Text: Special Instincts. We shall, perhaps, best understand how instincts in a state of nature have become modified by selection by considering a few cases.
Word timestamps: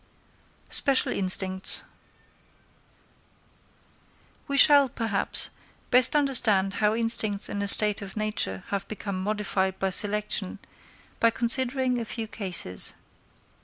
Special 0.71 1.11
Instincts. 1.11 1.83
We 4.47 4.57
shall, 4.57 4.89
perhaps, 4.89 5.51
best 5.91 6.15
understand 6.15 6.73
how 6.81 6.95
instincts 6.95 7.49
in 7.49 7.61
a 7.61 7.67
state 7.67 8.01
of 8.01 8.17
nature 8.17 8.63
have 8.69 8.87
become 8.87 9.21
modified 9.21 9.77
by 9.77 9.91
selection 9.91 10.57
by 11.19 11.29
considering 11.29 11.99
a 11.99 12.05
few 12.05 12.25
cases. 12.27 12.95